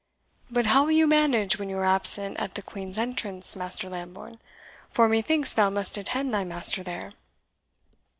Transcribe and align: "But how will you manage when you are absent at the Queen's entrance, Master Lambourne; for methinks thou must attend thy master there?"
"But 0.49 0.65
how 0.65 0.83
will 0.85 0.93
you 0.93 1.05
manage 1.05 1.59
when 1.59 1.69
you 1.69 1.77
are 1.77 1.85
absent 1.85 2.35
at 2.39 2.55
the 2.55 2.63
Queen's 2.63 2.97
entrance, 2.97 3.55
Master 3.55 3.87
Lambourne; 3.87 4.39
for 4.89 5.07
methinks 5.07 5.53
thou 5.53 5.69
must 5.69 5.95
attend 5.95 6.33
thy 6.33 6.43
master 6.43 6.81
there?" 6.81 7.11